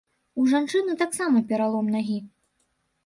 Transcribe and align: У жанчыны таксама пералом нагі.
У 0.43 0.45
жанчыны 0.53 0.95
таксама 1.03 1.37
пералом 1.53 1.85
нагі. 1.97 2.19